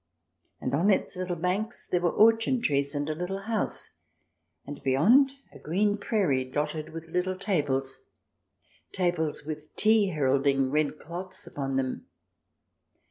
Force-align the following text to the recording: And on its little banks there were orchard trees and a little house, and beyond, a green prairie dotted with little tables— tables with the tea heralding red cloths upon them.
And 0.59 0.73
on 0.73 0.89
its 0.89 1.15
little 1.15 1.35
banks 1.35 1.85
there 1.85 2.01
were 2.01 2.09
orchard 2.09 2.63
trees 2.63 2.95
and 2.95 3.07
a 3.07 3.13
little 3.13 3.41
house, 3.43 3.97
and 4.65 4.81
beyond, 4.81 5.33
a 5.53 5.59
green 5.59 5.99
prairie 5.99 6.43
dotted 6.43 6.89
with 6.89 7.09
little 7.09 7.37
tables— 7.37 7.99
tables 9.01 9.43
with 9.45 9.61
the 9.61 9.75
tea 9.77 10.07
heralding 10.07 10.71
red 10.71 10.97
cloths 10.97 11.45
upon 11.45 11.75
them. 11.75 12.07